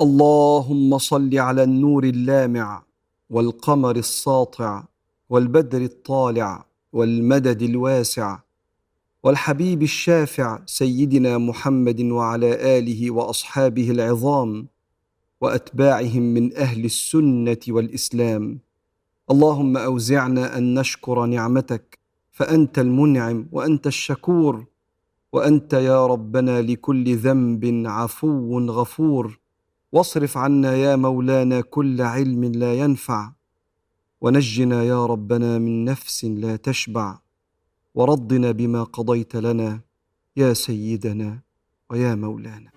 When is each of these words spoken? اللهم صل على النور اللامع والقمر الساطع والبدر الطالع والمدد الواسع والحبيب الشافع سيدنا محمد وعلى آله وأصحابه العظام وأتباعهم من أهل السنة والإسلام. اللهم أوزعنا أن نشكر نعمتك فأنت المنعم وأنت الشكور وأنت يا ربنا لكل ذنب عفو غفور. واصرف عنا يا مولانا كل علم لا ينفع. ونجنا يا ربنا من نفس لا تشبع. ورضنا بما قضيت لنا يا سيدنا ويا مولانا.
اللهم 0.00 0.98
صل 0.98 1.38
على 1.38 1.62
النور 1.62 2.04
اللامع 2.04 2.82
والقمر 3.30 3.96
الساطع 3.96 4.84
والبدر 5.30 5.82
الطالع 5.82 6.66
والمدد 6.92 7.62
الواسع 7.62 8.38
والحبيب 9.22 9.82
الشافع 9.82 10.58
سيدنا 10.66 11.38
محمد 11.38 12.00
وعلى 12.00 12.78
آله 12.78 13.10
وأصحابه 13.10 13.90
العظام 13.90 14.66
وأتباعهم 15.40 16.22
من 16.22 16.56
أهل 16.56 16.84
السنة 16.84 17.60
والإسلام. 17.68 18.58
اللهم 19.30 19.76
أوزعنا 19.76 20.58
أن 20.58 20.74
نشكر 20.74 21.26
نعمتك 21.26 21.98
فأنت 22.32 22.78
المنعم 22.78 23.48
وأنت 23.52 23.86
الشكور 23.86 24.64
وأنت 25.32 25.72
يا 25.72 26.06
ربنا 26.06 26.62
لكل 26.62 27.16
ذنب 27.16 27.82
عفو 27.86 28.58
غفور. 28.58 29.43
واصرف 29.94 30.36
عنا 30.36 30.74
يا 30.74 30.96
مولانا 30.96 31.60
كل 31.60 32.02
علم 32.02 32.44
لا 32.44 32.74
ينفع. 32.74 33.32
ونجنا 34.20 34.82
يا 34.82 35.06
ربنا 35.06 35.58
من 35.58 35.84
نفس 35.84 36.24
لا 36.24 36.56
تشبع. 36.56 37.18
ورضنا 37.94 38.50
بما 38.50 38.82
قضيت 38.82 39.36
لنا 39.36 39.80
يا 40.36 40.52
سيدنا 40.52 41.40
ويا 41.90 42.14
مولانا. 42.14 42.70